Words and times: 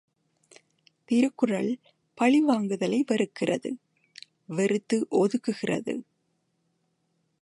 திருக்குறள் 1.05 1.69
பழிவாங்குதலை 2.17 2.99
வெறுக்கிறது 3.11 3.71
வெறுத்து 4.45 5.07
ஒதுக்குகிறது. 5.11 5.95